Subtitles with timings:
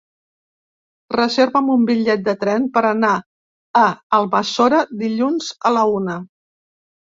[1.15, 3.13] Reserva'm un bitllet de tren per anar
[3.83, 3.85] a
[4.21, 6.21] Almassora dilluns a la una.